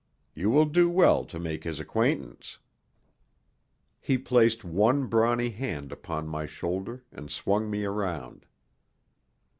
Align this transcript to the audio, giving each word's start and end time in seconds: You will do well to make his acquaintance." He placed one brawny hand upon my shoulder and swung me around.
You 0.33 0.49
will 0.49 0.65
do 0.65 0.89
well 0.89 1.23
to 1.25 1.39
make 1.39 1.63
his 1.63 1.79
acquaintance." 1.79 2.57
He 3.99 4.17
placed 4.17 4.63
one 4.63 5.05
brawny 5.05 5.51
hand 5.51 5.91
upon 5.91 6.27
my 6.27 6.47
shoulder 6.47 7.03
and 7.11 7.29
swung 7.29 7.69
me 7.69 7.83
around. 7.85 8.47